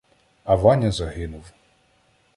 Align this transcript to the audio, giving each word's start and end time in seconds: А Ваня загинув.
А 0.43 0.55
Ваня 0.57 0.91
загинув. 0.91 1.45